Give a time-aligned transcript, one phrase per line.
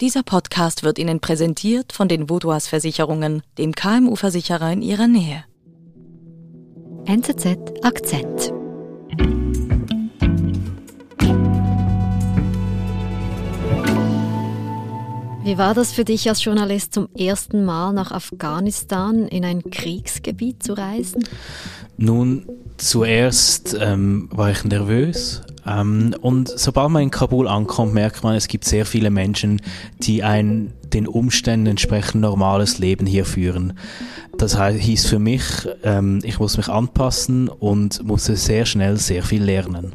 [0.00, 5.44] Dieser Podcast wird Ihnen präsentiert von den Vodouas Versicherungen, dem KMU-Versicherer in Ihrer Nähe.
[7.04, 8.50] NZZ Akzent.
[15.42, 20.62] Wie war das für dich als Journalist zum ersten Mal nach Afghanistan in ein Kriegsgebiet
[20.62, 21.24] zu reisen?
[22.02, 22.46] Nun,
[22.78, 25.42] zuerst ähm, war ich nervös.
[25.66, 29.60] Ähm, und sobald man in Kabul ankommt, merkt man, es gibt sehr viele Menschen,
[29.98, 33.74] die ein den Umständen entsprechend normales Leben hier führen.
[34.38, 35.42] Das hieß für mich,
[35.82, 39.92] ähm, ich muss mich anpassen und musste sehr schnell sehr viel lernen.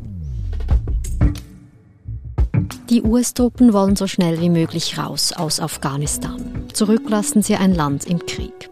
[2.92, 6.40] Die US-Truppen wollen so schnell wie möglich raus aus Afghanistan.
[6.72, 8.70] Zurücklassen sie ein Land im Krieg.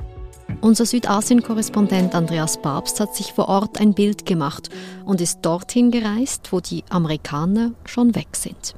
[0.61, 4.69] Unser Südasien-Korrespondent Andreas Babst hat sich vor Ort ein Bild gemacht
[5.05, 8.75] und ist dorthin gereist, wo die Amerikaner schon weg sind.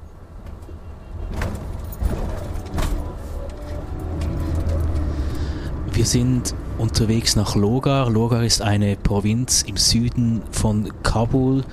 [5.93, 8.09] Wir sind unterwegs nach Logar.
[8.09, 11.63] Logar ist eine Provinz im Süden von Kabul.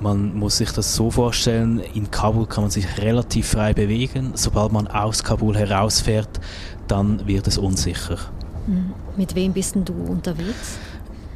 [0.00, 4.32] Man muss sich das so vorstellen, in Kabul kann man sich relativ frei bewegen.
[4.34, 6.40] Sobald man aus Kabul herausfährt,
[6.88, 8.18] dann wird es unsicher.
[8.66, 8.92] Hm.
[9.16, 10.78] Mit wem bist du unterwegs?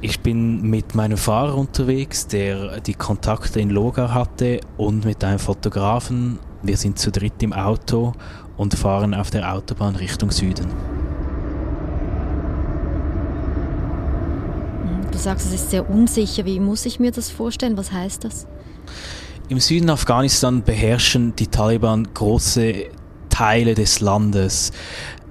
[0.00, 5.38] Ich bin mit meinem Fahrer unterwegs, der die Kontakte in Logar hatte und mit einem
[5.38, 6.38] Fotografen.
[6.62, 8.12] Wir sind zu dritt im Auto
[8.56, 10.66] und fahren auf der Autobahn Richtung Süden.
[14.82, 16.44] Hm, du sagst, es ist sehr unsicher.
[16.44, 17.76] Wie muss ich mir das vorstellen?
[17.76, 18.46] Was heißt das?
[19.48, 22.86] Im Süden Afghanistan beherrschen die Taliban große
[23.30, 24.72] Teile des Landes.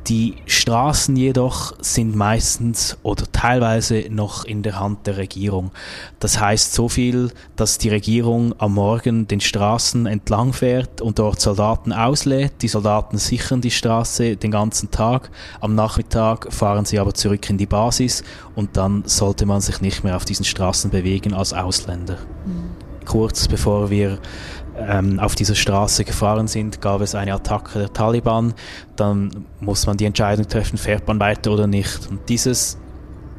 [0.07, 5.71] Die Straßen jedoch sind meistens oder teilweise noch in der Hand der Regierung.
[6.19, 11.41] Das heißt so viel, dass die Regierung am Morgen den Straßen entlang fährt und dort
[11.41, 12.61] Soldaten auslädt.
[12.61, 15.31] Die Soldaten sichern die Straße den ganzen Tag.
[15.59, 20.03] Am Nachmittag fahren sie aber zurück in die Basis und dann sollte man sich nicht
[20.03, 22.19] mehr auf diesen Straßen bewegen als Ausländer.
[22.45, 24.17] Mhm kurz bevor wir
[24.77, 28.53] ähm, auf dieser Straße gefahren sind, gab es eine Attacke der Taliban.
[28.95, 32.07] Dann muss man die Entscheidung treffen, fährt man weiter oder nicht.
[32.09, 32.77] Und dieses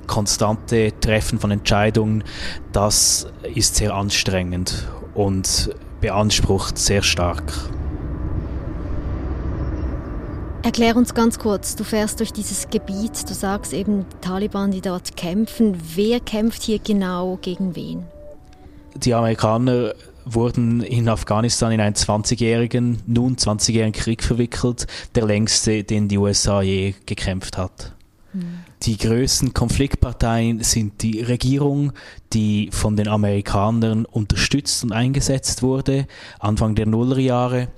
[0.06, 2.24] konstante Treffen von Entscheidungen,
[2.72, 5.70] das ist sehr anstrengend und
[6.00, 7.52] beansprucht sehr stark.
[10.62, 15.16] Erklär uns ganz kurz, du fährst durch dieses Gebiet, du sagst eben Taliban, die dort
[15.16, 15.80] kämpfen.
[15.94, 18.04] Wer kämpft hier genau gegen wen?
[18.98, 19.94] die Amerikaner
[20.26, 26.60] wurden in Afghanistan in einen 20-jährigen, nun 20-jährigen Krieg verwickelt, der längste, den die USA
[26.60, 27.94] je gekämpft hat.
[28.32, 28.58] Mhm.
[28.82, 31.92] Die größten Konfliktparteien sind die Regierung,
[32.32, 36.06] die von den Amerikanern unterstützt und eingesetzt wurde,
[36.38, 37.68] Anfang der Nullerjahre.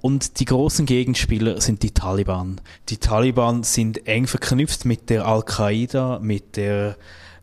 [0.00, 2.60] Und die großen Gegenspieler sind die Taliban.
[2.90, 6.98] Die Taliban sind eng verknüpft mit der Al-Qaida, mit der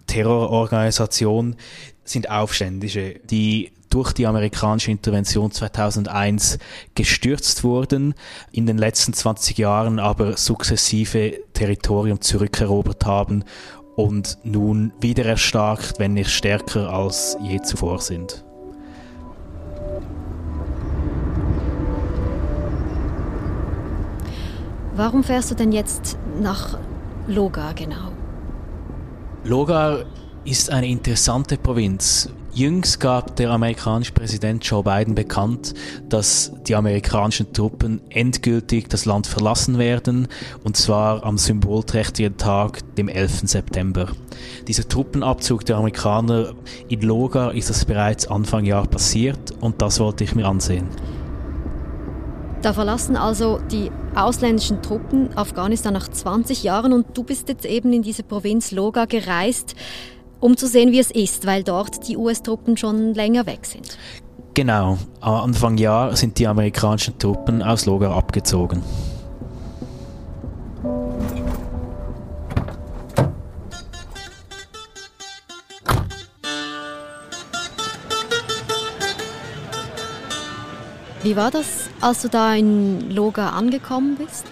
[0.06, 1.56] Terrororganisation,
[2.04, 6.58] sind Aufständische, die durch die amerikanische Intervention 2001
[6.96, 8.16] gestürzt wurden,
[8.52, 13.44] in den letzten 20 Jahren aber sukzessive Territorium zurückerobert haben
[13.96, 18.44] und nun wieder erstarkt, wenn nicht stärker als je zuvor sind.
[24.96, 26.78] Warum fährst du denn jetzt nach
[27.28, 28.12] Logar genau?
[29.44, 30.06] Logar
[30.44, 32.30] ist eine interessante Provinz.
[32.54, 35.74] Jüngst gab der amerikanische Präsident Joe Biden bekannt,
[36.10, 40.28] dass die amerikanischen Truppen endgültig das Land verlassen werden,
[40.66, 43.44] und zwar am symbolträchtigen Tag, dem 11.
[43.46, 44.08] September.
[44.68, 46.54] Dieser Truppenabzug der Amerikaner
[46.90, 50.90] in Logar ist das bereits Anfang Jahr passiert und das wollte ich mir ansehen.
[52.62, 57.94] Da verlassen also die ausländischen Truppen Afghanistan nach 20 Jahren und du bist jetzt eben
[57.94, 59.76] in diese Provinz Logar gereist
[60.42, 63.98] um zu sehen, wie es ist, weil dort die US-Truppen schon länger weg sind.
[64.54, 68.84] Genau, Anfang Jahr sind die amerikanischen Truppen aus Logar abgezogen.
[81.24, 84.46] Wie war das, als du da in Logar angekommen bist?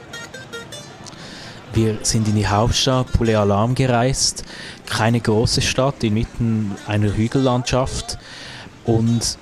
[1.74, 4.44] Wir sind in die Hauptstadt Poulet Alarm gereist
[4.90, 8.18] keine große Stadt inmitten einer Hügellandschaft
[8.86, 9.38] und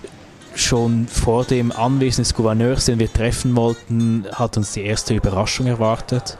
[0.55, 5.67] schon vor dem Anwesen des Gouverneurs, den wir treffen wollten, hat uns die erste Überraschung
[5.67, 6.37] erwartet.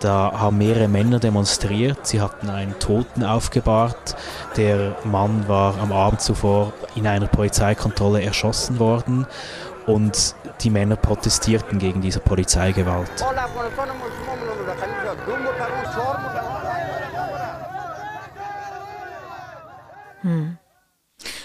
[0.00, 2.06] Da haben mehrere Männer demonstriert.
[2.06, 4.14] Sie hatten einen Toten aufgebahrt.
[4.56, 9.26] Der Mann war am Abend zuvor in einer Polizeikontrolle erschossen worden.
[9.86, 13.08] und die Männer protestierten gegen diese Polizeigewalt.
[20.26, 20.58] Hm.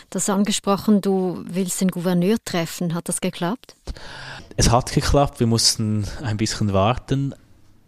[0.09, 2.93] Das angesprochen, du willst den Gouverneur treffen.
[2.93, 3.75] Hat das geklappt?
[4.57, 7.33] Es hat geklappt, wir mussten ein bisschen warten,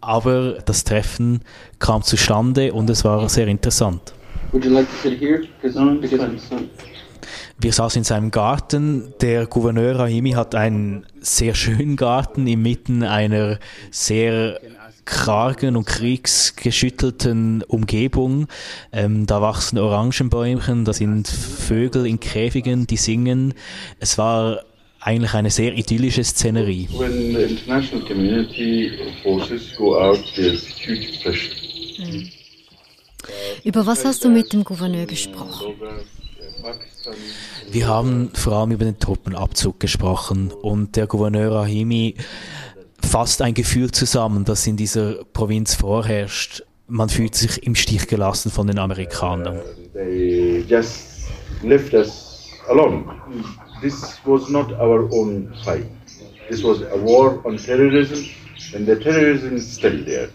[0.00, 1.42] aber das Treffen
[1.80, 4.14] kam zustande und es war sehr interessant.
[4.52, 5.42] Would you like to sit here?
[5.74, 6.00] No,
[7.58, 9.14] wir saßen in seinem Garten.
[9.20, 13.58] Der Gouverneur Rahimi hat einen sehr schönen Garten inmitten einer
[13.90, 14.60] sehr
[15.04, 18.46] kargen und kriegsgeschüttelten Umgebung.
[18.92, 23.54] Ähm, da wachsen Orangenbäumchen, da sind Vögel in Käfigen, die singen.
[24.00, 24.64] Es war
[25.00, 26.88] eigentlich eine sehr idyllische Szenerie.
[26.96, 28.92] When the international community
[29.22, 31.54] forces go out, there's huge pressure.
[31.98, 32.30] Mhm.
[33.64, 35.74] Über was hast du mit dem Gouverneur gesprochen?
[37.70, 42.14] Wir haben vor allem über den Truppenabzug gesprochen und der Gouverneur Rahimi
[43.00, 46.62] fasst ein Gefühl zusammen, das in dieser Provinz vorherrscht.
[46.86, 49.60] Man fühlt sich im Stich gelassen von den Amerikanern.
[49.92, 51.28] They just
[51.62, 53.04] left us alone.
[53.80, 55.86] This was not our own fight.
[56.48, 58.26] This was a war on terrorism,
[58.74, 60.28] and the terrorism is still there.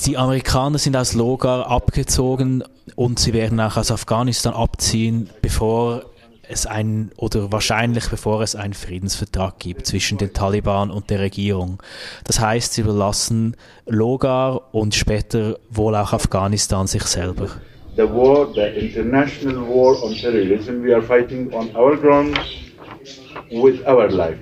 [0.00, 2.64] Die Amerikaner sind aus Logar abgezogen
[2.96, 6.06] und sie werden auch aus Afghanistan abziehen, bevor
[6.48, 11.82] es ein oder wahrscheinlich bevor es einen Friedensvertrag gibt zwischen den Taliban und der Regierung.
[12.24, 13.56] Das heißt, sie überlassen
[13.86, 17.48] Logar und später wohl auch Afghanistan sich selber.
[17.96, 22.38] The war, the international war on terrorism, we are fighting on our ground
[23.50, 24.38] with our life.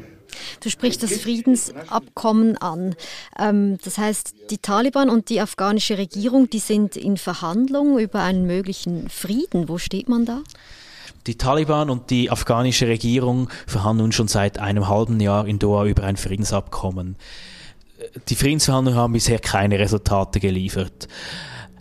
[0.60, 2.96] Du sprichst das Friedensabkommen an.
[3.38, 8.46] Ähm, das heißt, die Taliban und die afghanische Regierung, die sind in Verhandlungen über einen
[8.46, 9.68] möglichen Frieden.
[9.68, 10.42] Wo steht man da?
[11.26, 16.04] Die Taliban und die afghanische Regierung verhandeln schon seit einem halben Jahr in Doha über
[16.04, 17.16] ein Friedensabkommen.
[18.28, 21.08] Die Friedensverhandlungen haben bisher keine Resultate geliefert.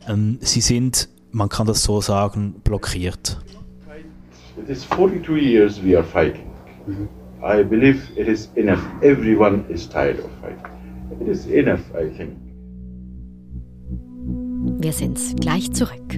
[0.07, 3.37] Ähm, sie sind, man kann das so sagen, blockiert.
[4.57, 6.45] It is 42 years we are fighting.
[6.87, 7.09] Mhm.
[7.43, 8.81] I believe it is enough.
[9.01, 11.21] Everyone is tired of fighting.
[11.21, 12.31] It is enough, I think.
[14.81, 16.17] Wir sind gleich zurück.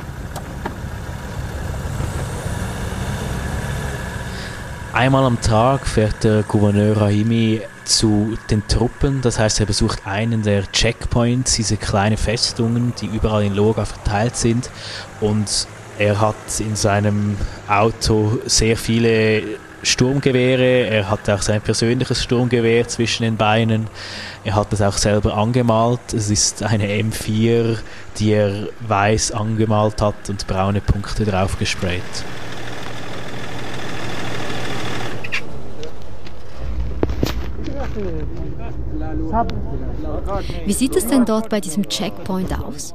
[4.93, 9.21] Einmal am Tag fährt der Gouverneur Rahimi zu den Truppen.
[9.21, 14.35] Das heißt, er besucht einen der Checkpoints, diese kleinen Festungen, die überall in Loga verteilt
[14.35, 14.69] sind.
[15.21, 15.67] Und
[15.97, 17.37] er hat in seinem
[17.69, 19.43] Auto sehr viele
[19.81, 20.87] Sturmgewehre.
[20.87, 23.87] Er hat auch sein persönliches Sturmgewehr zwischen den Beinen.
[24.43, 26.13] Er hat es auch selber angemalt.
[26.13, 27.77] Es ist eine M4,
[28.17, 32.01] die er weiß angemalt hat und braune Punkte drauf gesprayt.
[40.65, 42.93] Wie sieht es denn dort bei diesem Checkpoint aus?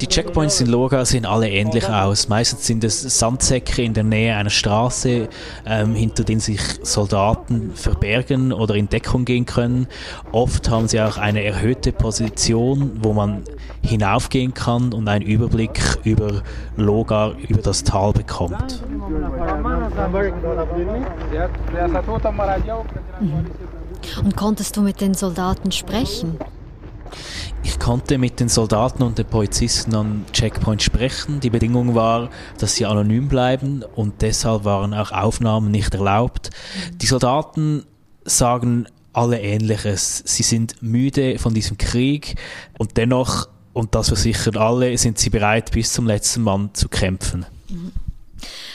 [0.00, 2.28] Die Checkpoints in Loga sehen alle ähnlich aus.
[2.28, 5.28] Meistens sind es Sandsäcke in der Nähe einer Straße,
[5.66, 9.86] ähm, hinter denen sich Soldaten verbergen oder in Deckung gehen können.
[10.32, 13.42] Oft haben sie auch eine erhöhte Position, wo man
[13.82, 16.42] hinaufgehen kann und einen Überblick über
[16.76, 18.82] Loga, über das Tal bekommt.
[23.20, 23.46] Mhm.
[24.22, 26.38] Und konntest du mit den Soldaten sprechen?
[27.62, 31.40] Ich konnte mit den Soldaten und den Polizisten an Checkpoint sprechen.
[31.40, 36.50] Die Bedingung war, dass sie anonym bleiben und deshalb waren auch Aufnahmen nicht erlaubt.
[36.92, 37.84] Die Soldaten
[38.24, 40.22] sagen alle Ähnliches.
[40.26, 42.36] Sie sind müde von diesem Krieg
[42.78, 47.46] und dennoch, und das versichern alle, sind sie bereit, bis zum letzten Mann zu kämpfen.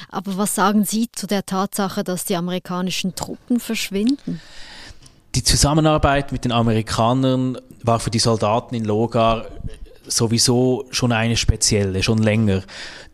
[0.10, 4.42] Aber was sagen Sie zu der Tatsache, dass die amerikanischen Truppen verschwinden?
[5.36, 9.46] Die Zusammenarbeit mit den Amerikanern war für die Soldaten in Logar
[10.06, 12.64] sowieso schon eine spezielle, schon länger.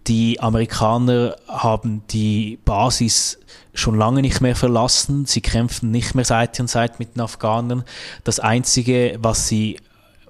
[0.07, 3.39] Die Amerikaner haben die Basis
[3.73, 5.25] schon lange nicht mehr verlassen.
[5.25, 7.83] Sie kämpfen nicht mehr Seite an Seite mit den Afghanern.
[8.23, 9.77] Das Einzige, was sie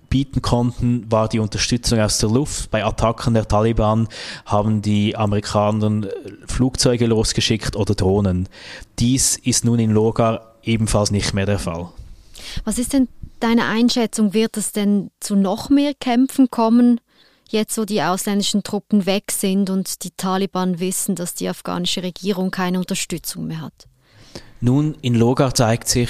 [0.10, 2.70] bieten konnten, war die Unterstützung aus der Luft.
[2.70, 4.10] Bei Attacken der Taliban
[4.46, 6.08] haben die Amerikaner
[6.48, 8.50] Flugzeuge losgeschickt oder Drohnen.
[9.00, 11.90] Dies ist nun in Logar ebenfalls nicht mehr der Fall.
[12.66, 13.08] Was ist denn
[13.40, 14.34] deine Einschätzung?
[14.34, 17.00] Wird es denn zu noch mehr Kämpfen kommen,
[17.50, 22.52] jetzt wo die ausländischen Truppen weg sind und die Taliban wissen, dass die afghanische Regierung
[22.52, 23.88] keine Unterstützung mehr hat?
[24.60, 26.10] Nun, in Logar zeigt sich,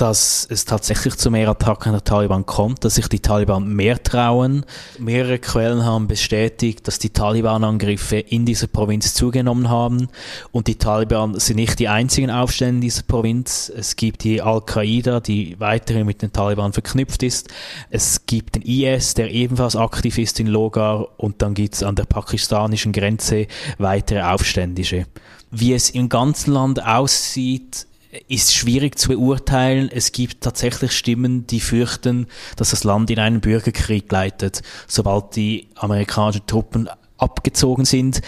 [0.00, 4.64] dass es tatsächlich zu mehr Attacken der Taliban kommt, dass sich die Taliban mehr trauen.
[4.98, 10.08] Mehrere Quellen haben bestätigt, dass die Taliban-Angriffe in dieser Provinz zugenommen haben.
[10.52, 13.70] Und die Taliban sind nicht die einzigen Aufstände in dieser Provinz.
[13.76, 17.48] Es gibt die Al-Qaida, die weiterhin mit den Taliban verknüpft ist.
[17.90, 21.08] Es gibt den IS, der ebenfalls aktiv ist in Logar.
[21.18, 25.04] Und dann gibt es an der pakistanischen Grenze weitere Aufständische.
[25.50, 27.86] Wie es im ganzen Land aussieht,
[28.28, 29.88] ist schwierig zu beurteilen.
[29.92, 32.26] Es gibt tatsächlich Stimmen, die fürchten,
[32.56, 36.88] dass das Land in einen Bürgerkrieg gleitet, sobald die amerikanischen Truppen
[37.18, 38.22] abgezogen sind.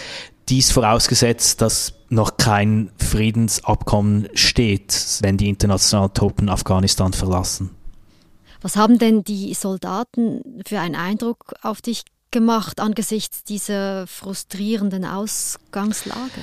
[0.49, 7.71] Dies vorausgesetzt, dass noch kein Friedensabkommen steht, wenn die internationalen Truppen Afghanistan verlassen.
[8.61, 16.41] Was haben denn die Soldaten für einen Eindruck auf dich gemacht angesichts dieser frustrierenden Ausgangslage?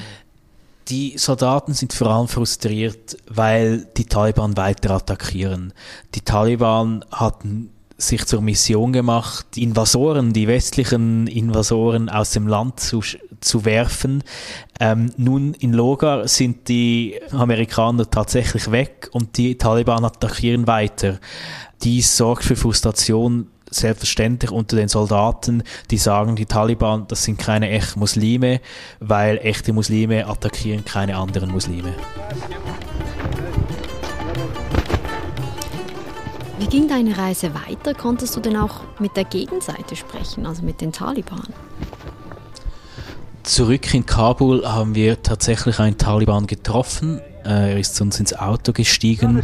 [0.90, 5.72] Die Soldaten sind vor allem frustriert, weil die Taliban weiter attackieren.
[6.16, 12.80] Die Taliban hatten sich zur Mission gemacht, die Invasoren, die westlichen Invasoren aus dem Land
[12.80, 13.02] zu,
[13.40, 14.24] zu werfen.
[14.80, 21.20] Ähm, nun in Logar sind die Amerikaner tatsächlich weg und die Taliban attackieren weiter.
[21.82, 27.70] Dies sorgt für Frustration selbstverständlich unter den Soldaten, die sagen, die Taliban, das sind keine
[27.70, 28.60] echten Muslime,
[28.98, 31.94] weil echte Muslime attackieren keine anderen Muslime.
[36.58, 37.94] Wie ging deine Reise weiter?
[37.94, 41.48] Konntest du denn auch mit der Gegenseite sprechen, also mit den Taliban?
[43.42, 47.20] Zurück in Kabul haben wir tatsächlich einen Taliban getroffen.
[47.44, 49.42] Er ist zu uns ins Auto gestiegen.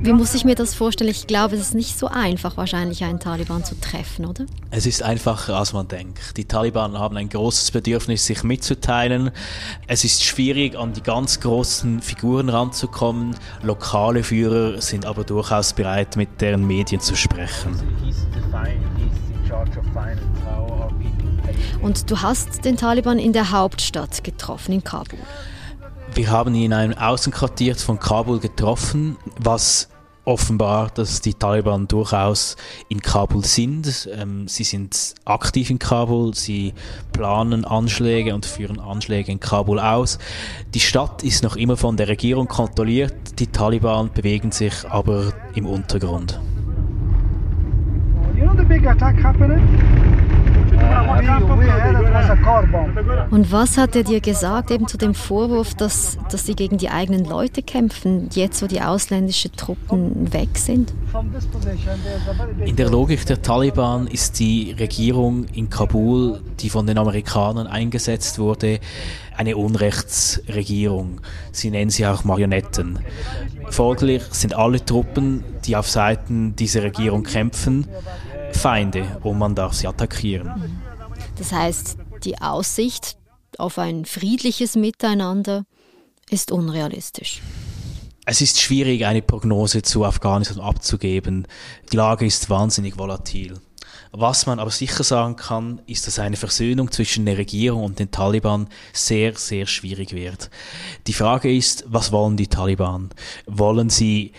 [0.00, 1.10] Wie muss ich mir das vorstellen?
[1.10, 4.46] Ich glaube, es ist nicht so einfach, wahrscheinlich einen Taliban zu treffen, oder?
[4.70, 6.36] Es ist einfacher, als man denkt.
[6.36, 9.30] Die Taliban haben ein großes Bedürfnis, sich mitzuteilen.
[9.88, 13.34] Es ist schwierig, an die ganz großen Figuren ranzukommen.
[13.62, 17.76] Lokale Führer sind aber durchaus bereit, mit deren Medien zu sprechen.
[21.82, 25.18] Und du hast den Taliban in der Hauptstadt getroffen, in Kabul.
[26.16, 29.90] Wir haben ihn in einem Außenquartier von Kabul getroffen, was
[30.24, 32.56] offenbar, dass die Taliban durchaus
[32.88, 34.08] in Kabul sind.
[34.18, 36.72] Ähm, sie sind aktiv in Kabul, sie
[37.12, 40.18] planen Anschläge und führen Anschläge in Kabul aus.
[40.72, 45.66] Die Stadt ist noch immer von der Regierung kontrolliert, die Taliban bewegen sich aber im
[45.66, 46.40] Untergrund.
[48.34, 50.05] You know the big attack happening?
[53.30, 56.88] Und was hat er dir gesagt, eben zu dem Vorwurf, dass, dass sie gegen die
[56.88, 60.92] eigenen Leute kämpfen, jetzt wo die ausländischen Truppen weg sind?
[62.64, 68.38] In der Logik der Taliban ist die Regierung in Kabul, die von den Amerikanern eingesetzt
[68.38, 68.80] wurde,
[69.36, 71.20] eine Unrechtsregierung.
[71.52, 72.98] Sie nennen sie auch Marionetten.
[73.70, 77.86] Folglich sind alle Truppen, die auf Seiten dieser Regierung kämpfen,
[78.52, 80.50] Feinde und man darf sie attackieren.
[81.36, 83.16] Das heißt, die Aussicht
[83.58, 85.64] auf ein friedliches Miteinander
[86.30, 87.40] ist unrealistisch.
[88.24, 91.46] Es ist schwierig, eine Prognose zu Afghanistan abzugeben.
[91.92, 93.54] Die Lage ist wahnsinnig volatil.
[94.10, 98.10] Was man aber sicher sagen kann, ist, dass eine Versöhnung zwischen der Regierung und den
[98.10, 100.50] Taliban sehr, sehr schwierig wird.
[101.06, 103.10] Die Frage ist, was wollen die Taliban?
[103.46, 104.32] Wollen sie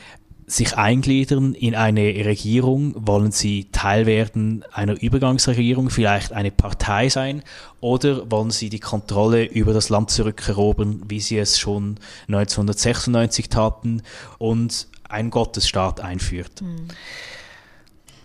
[0.49, 2.93] sich eingliedern in eine Regierung?
[2.95, 7.43] Wollen sie Teil werden einer Übergangsregierung, vielleicht eine Partei sein?
[7.81, 11.99] Oder wollen sie die Kontrolle über das Land zurückerobern, wie sie es schon
[12.29, 14.01] 1996 taten
[14.37, 16.61] und einen Gottesstaat einführt?
[16.61, 16.87] Mhm.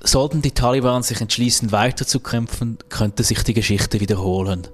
[0.05, 4.69] Sollten die Taliban sich entschließen, weiterzukämpfen, könnte sich die Geschichte wiederholen.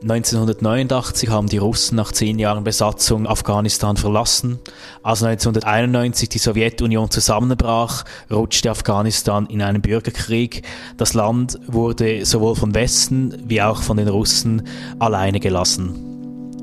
[0.00, 4.60] 1989 haben die Russen nach zehn Jahren Besatzung Afghanistan verlassen.
[5.02, 10.62] Als 1991 die Sowjetunion zusammenbrach, rutschte Afghanistan in einen Bürgerkrieg.
[10.96, 14.68] Das Land wurde sowohl von Westen wie auch von den Russen
[15.00, 16.60] alleine gelassen.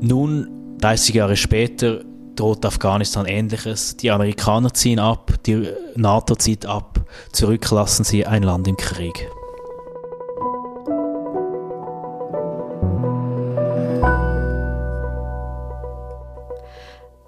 [0.00, 2.00] Nun, 30 Jahre später,
[2.36, 3.98] droht Afghanistan Ähnliches.
[3.98, 7.00] Die Amerikaner ziehen ab, die NATO zieht ab,
[7.32, 9.28] zurücklassen sie ein Land im Krieg.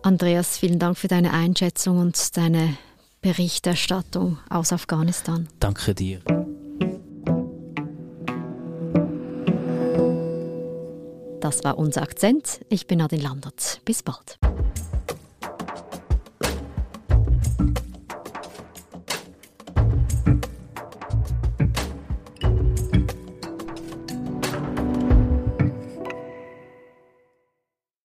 [0.03, 2.77] Andreas, vielen Dank für deine Einschätzung und deine
[3.21, 5.49] Berichterstattung aus Afghanistan.
[5.61, 6.21] Danke dir.
[11.41, 12.61] Das war unser Akzent.
[12.69, 13.81] Ich bin Nadine Landert.
[13.85, 14.39] Bis bald.